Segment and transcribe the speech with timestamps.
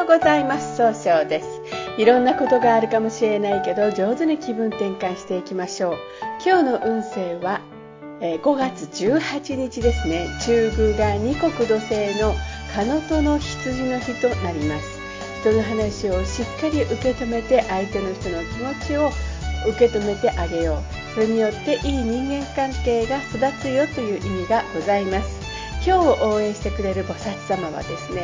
[0.00, 0.78] ようございます。
[0.78, 1.46] 総称です。
[1.98, 5.96] いろんなことがあるかもしれないけど上手に気分転換していきましょう。
[6.42, 7.60] 今日の運勢は
[8.20, 10.26] 5月18日ですね。
[10.46, 12.34] 中宮が二国土星の
[12.74, 15.00] カノトの羊の日となります。
[15.42, 19.10] 人の話をしっかり受け止めて相手の人の気持ちを
[19.68, 21.14] 受け止めてあげよう。
[21.14, 25.40] それによっていい人間関係が育つよという意味がございます。
[25.84, 28.22] 今日を応援してくれる菩薩様はですね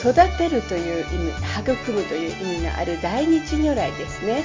[0.00, 4.44] 育てるという意味育むという意味がある大日如来ですね。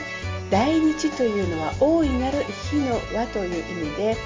[0.50, 4.18] 大日というのは大いなる火の輪という意味で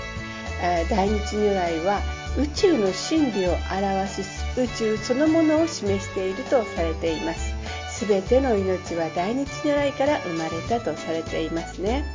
[0.89, 2.01] 大日如来は
[2.37, 4.23] 宇宙の真理を表し
[4.57, 7.53] 宇宙そのものを示しているとされています。
[7.91, 12.05] すべての命は大日如来から生まれたとされていますね。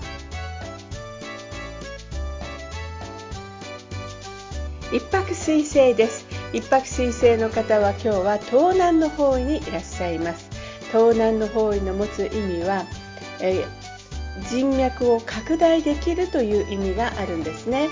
[4.93, 6.30] 一泊水星です。
[6.52, 10.51] 一泊水星の方は今日は東南の方位にいらっしゃいます。
[10.90, 12.84] 東南の方位の持つ意味は、
[13.40, 17.88] えー、人脈を拡大できるという意味があるんですね。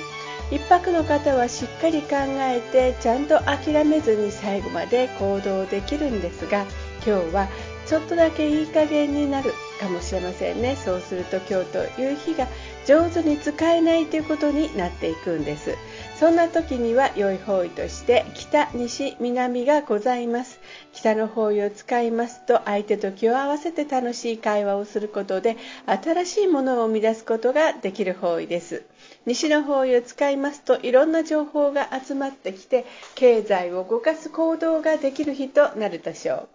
[0.50, 6.64] 一泊の方はしっかり考えてちゃんと諦めずに最後まで行動できるんですが
[7.06, 7.48] 今日は
[7.86, 10.76] ちょっとだけいい加減になるかもしれませんね。
[10.76, 12.48] そうすると今日という日が
[12.86, 15.76] 上手に使えないということになっていくんです。
[16.18, 20.58] そんな時には良い方位として北西南がございます。
[20.92, 28.82] 北の方位を使いますと相手と気を合わせて楽しい会話をすることで新しいものを生み出すことができる方位です。
[29.26, 36.48] 西の方位を使いますといろんな情報が集まってきて経済を動かす行動ができる日となるでしょう。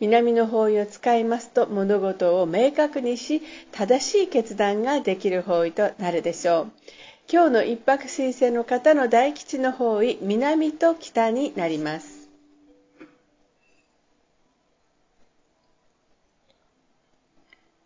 [0.00, 6.72] 南の方位を使いますと物事を明確にし正しい決断ができる方位となるでしょう。
[7.30, 12.24] 今日の一泊水星の方の大吉の方位南と北になります。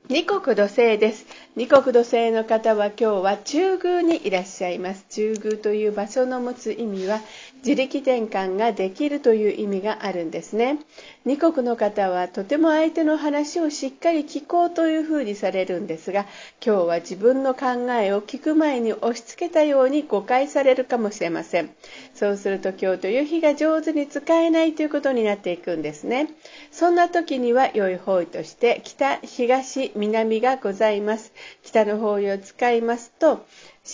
[0.08, 1.26] 二国土星です。
[1.54, 5.04] 二国土星の方は今日は中宮にいらっしゃいます。
[5.10, 7.20] 中宮という場所の持つ意味は
[7.58, 10.78] 自力転換ができるという意味があるんですね。
[11.24, 16.26] 二国の方はとても相手の話をしっかり聞こうというふうにされるんですが
[16.64, 21.70] 今日は自分の考えを聞く前に押し付けたように誤解されるかもしれません。
[22.14, 26.28] そうすると今日という日が上手に使えないということになっていくんですね。
[26.70, 31.32] そんな時には良い方位として北東南がございます。
[31.62, 33.44] 北の方位を使いますと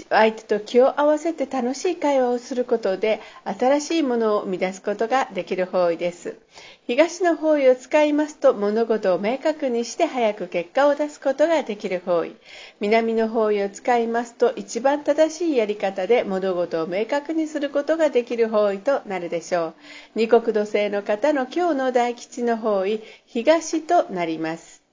[0.08, 6.36] 相手と気を合わせて楽しい会話をすることで新しいものを生み出すことができる方位です。
[6.86, 12.34] 東の方位を使いますと物事を明確にして早く結果を出すことができる方位。
[12.80, 19.74] 南の方位を使いますと一番正しいやり方で物事を明確にすることができる方位となるでしょう。
[20.16, 24.83] 二国土星の方の今日の大吉の方位東となります。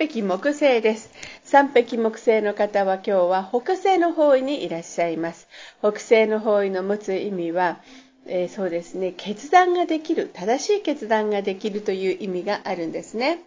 [0.00, 1.10] 匹木星です。
[1.44, 5.46] 三匹木星の方は今日は北西の方位にいらっしゃいます。
[5.80, 7.82] 北西の方位の持つ意味は、
[8.24, 13.40] えー、そうですね、決断ができる、正しい決断ができるという意味があるんですね。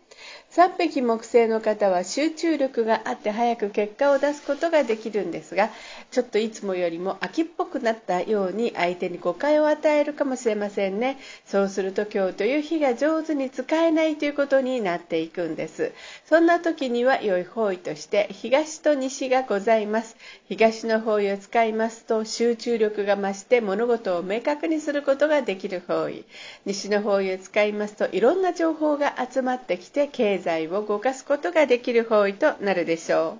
[0.51, 5.71] 3匹木星の方は集中力があって早く結果を出すことができるんですが
[6.11, 11.17] ちょっといつもよりも秋っぽくなったように相手に誤解を与えるかもしれませんね。
[11.45, 15.91] そうすると今日という日が上手に使えないということになっていくんです。
[16.25, 20.15] そんな時には良い方位として東と西がございます。
[20.47, 26.25] 東の方位を使いますと集中力が増して物事を明確にすることができる方位。
[26.65, 33.37] 西の方位を使いますといろんな情報が集まってきてで経済を動かすことができる方位となるでしょ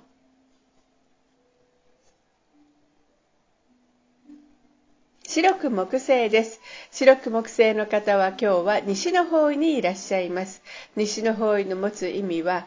[5.26, 6.60] 白く木星です。
[6.90, 10.62] 白く木星の方は今日は西の方位にいらっしゃいます。
[10.96, 12.66] 西の方位の持つ意味は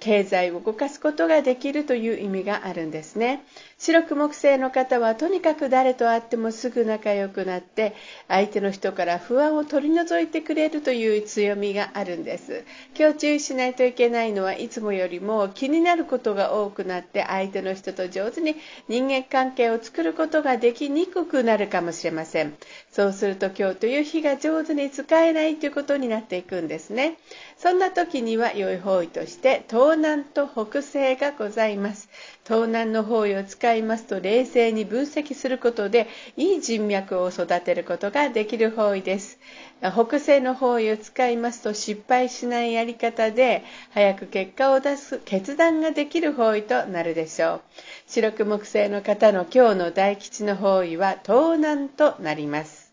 [0.00, 3.44] 経済を動かすことができるという意味があるんですね。
[3.78, 7.94] 白く木星の方はとにかく誰と会ってもすぐ仲良くなって
[8.26, 12.64] 相手の人から不安を取り除いてくれるという強みがあるんです。
[12.98, 18.56] 今日注意しないといけないのはいつもよりも気になることが多くなって相手の人と上手に
[18.88, 22.58] 人間関係を作ることができにくくなるかもしれません。
[22.98, 27.16] そうすると今日という日が上手に使えないということになっていくんですね。
[27.56, 32.08] そんな時には良い方位として東南と北西がございます。
[32.44, 39.38] 東南の方位を使いますと冷静に分析することでいい人脈を育てることができる方位です。
[39.80, 47.60] 北西の方位を使いますと失敗しないやり方で早く結果を出す決断ができる方位となるでしょう。
[48.08, 52.87] 白く木星の方の今日の大吉の方位は東南となります。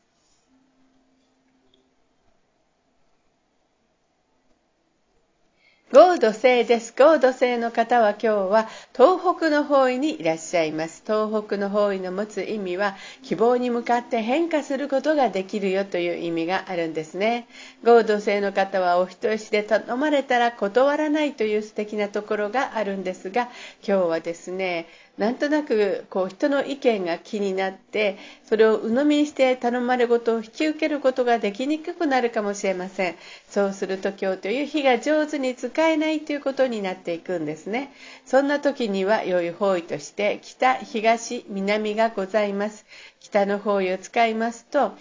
[5.94, 6.96] 合土星です。
[6.98, 11.04] 合土星の方は今日は東北の方位にいらっしゃいます。
[11.06, 17.48] 東北の方位の持つ意味は希望に向かって変化することができるよという意味があるんですね。
[17.84, 23.44] ゴード星の方はお人よしで頼まれたら断らないという素敵なところがあるんですが、
[23.88, 24.88] 今日はですね、
[25.18, 33.16] なんとなくこう人の意見が気になってそれを鵜呑みにして頼まれ事を引き受けることができにくくなるかもしれません。
[33.50, 37.94] そうすると今日という日が上手に使えないということになっていくんですね。
[38.26, 42.86] そんな時には良い方位として北東南がございます。
[43.22, 44.94] 北の方位を使いますと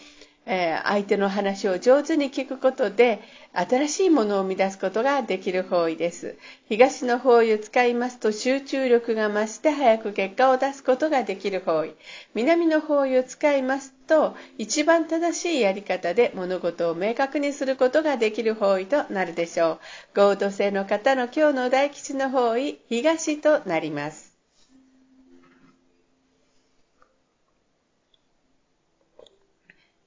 [0.46, 3.20] え相手の話を上手に聞くことで
[3.52, 6.36] 新しいものを生み出すことができる方位です。
[6.68, 11.94] 東の方位を使いますと集中力が増して早く結果を出すことができる方位。
[12.34, 19.80] 南の方位を使いますと一番正しいやり方で物事を明確にすることができる方位となるでしょ
[20.14, 20.20] う。
[20.20, 24.33] 合同性の方の今日の大吉の方位、東となります。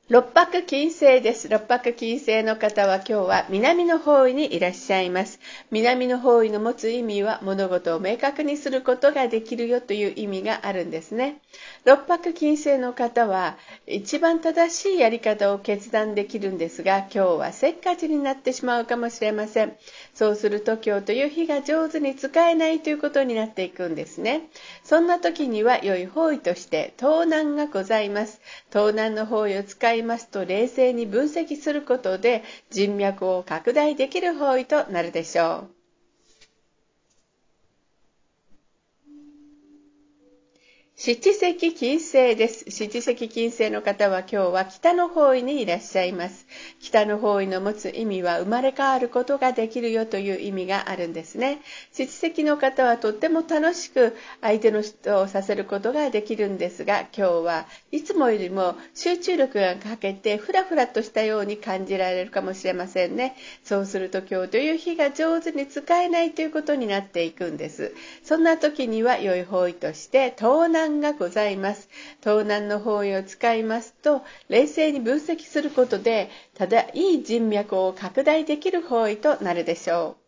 [0.09, 1.49] 六白金星です。
[1.49, 5.37] 六白金星の方は今日は南の方位にいらっしゃいます。
[5.69, 11.41] 南の方位の持つ意味は物事を明確にすることができるよという意味があるんですね。
[11.83, 19.75] 六白金星の方は一番正しいやり方を決断できるんですが、今日はせっかちになってしまうかもしれません。
[20.17, 24.49] そうすると今日という日が上手に使えないということになっていくんですね。
[24.83, 28.41] そんな時には良い方位として盗難がございます。
[28.71, 35.76] 盗難の方位を使いますと冷静に分析することで人脈を拡大できる方位となるでしょう。
[40.99, 42.71] 七石金星です。
[42.71, 46.47] 七石金星の方は今日は北の方位にいらっしゃいます。
[46.79, 51.59] 北の方位の持つ意味は生まれ変わることができるよという意味があるんですね。
[51.91, 63.35] 七石の方はとっても楽しく相手の人をさせることができるんですが、今日はいつもよりも集中力が欠けてふらふらとしたように感じられるかもしれませんね。
[63.63, 67.93] そうすると今日という日が上手に使えないということになっていくんです。
[68.23, 71.89] そんな時には良い方位として東南がございます。
[72.21, 80.27] 東南の方位を使いますと、冷静に分析することで、ただいい人脈を拡大できる方位となるでしょう。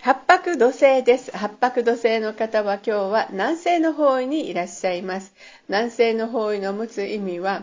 [0.00, 1.30] 八白土星です。
[1.30, 5.32] 八白土星の方は今日は南西の方位にいらっしゃいます。
[5.68, 7.62] 南西の方位の持つ意味は、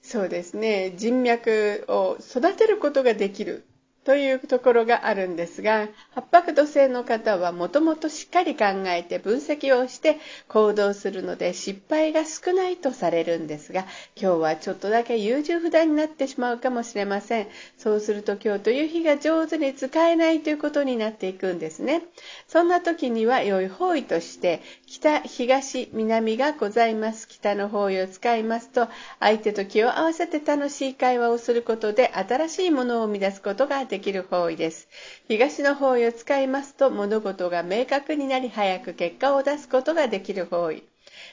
[0.00, 3.64] そうですね、人脈を育てることができる
[4.04, 10.18] というところがあるんですが八白土星の方はもともとしっかり考えて分析をして
[10.48, 13.86] 行動するので失敗が少ないとされるんですが
[14.20, 17.46] 今日はちょっとだけ優柔不断になってしまうかもしれません。
[17.78, 22.02] そうすると今日という日が上手に使えないということになっていくんですね。
[22.48, 27.28] そんな時には良い方位として北東南がございます。
[27.28, 28.88] 北の方位を使いますと
[29.20, 34.88] 相手と気を合わせて楽しい会話をすることで新しいものを生み出すことがでできる方位です。
[35.28, 40.82] 東の方位を使いますと物事が明確になり早く結果を出すことができる方位。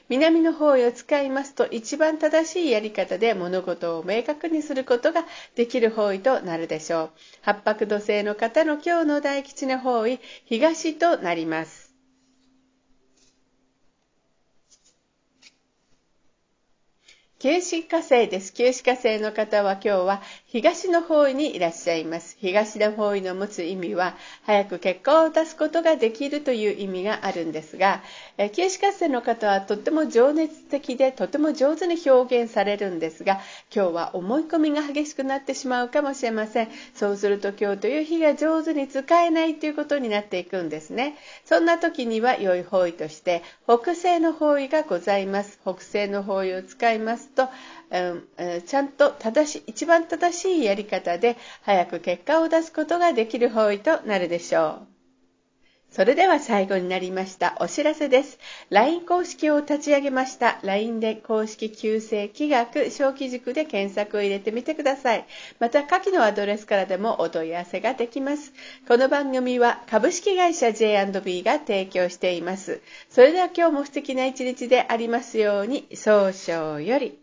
[0.10, 5.24] 南の方位を使いますと一番正しいやり方で物事を明確にすることが
[5.56, 7.10] できる方位となるでしょう。
[7.44, 11.89] 八白土星の方の今日の大吉の方位、東となります。
[17.42, 18.52] 九死火星です。
[18.54, 22.36] 九死火星の方は今日は東の方位にいらっしゃいます。
[22.42, 28.02] 東の方位の持つ意味は、早く結果を出すことができるという意味があるんですが、
[28.52, 33.40] 九死火星の方はとっても情熱的で、とても上手に表現されるんですが、
[33.74, 36.68] 今日は思い込みが激しくなってしまうかもしれません。
[36.94, 41.16] そうすると今日という日が上手に使えないということになっていくんですね。
[41.46, 45.58] そんな時には良い方位として、北西の方位がございます。
[45.64, 47.50] 北西の方位を使いますと、
[47.92, 48.00] う
[48.56, 55.00] ん、ちゃんと正しい、一番正しいやり方で早く結果を出すことができる方位となるでしょう。
[55.92, 58.38] それでは最後になりましたお知らせです。
[58.70, 60.60] LINE 公式を立ち上げました。
[60.62, 65.26] LINE で公式旧正気学小規塾で検索を入れてみてください。
[65.60, 68.54] また下記のアドレスからでもお問い合わせができます。
[68.88, 72.82] この番組は株式会社 J&B が提供しています。
[73.10, 77.18] それでは今日も素敵な一日でありますように、早々より。